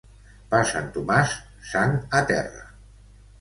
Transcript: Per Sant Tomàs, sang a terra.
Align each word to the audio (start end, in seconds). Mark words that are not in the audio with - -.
Per 0.53 0.61
Sant 0.69 0.87
Tomàs, 0.95 1.35
sang 1.73 1.93
a 2.21 2.23
terra. 2.33 2.65